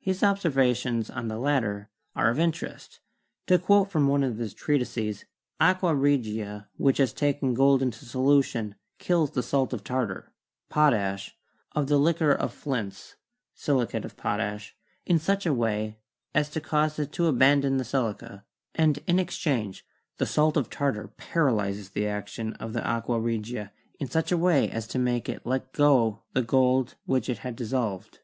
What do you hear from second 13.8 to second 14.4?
OF MEDICAL MYSTICISM 81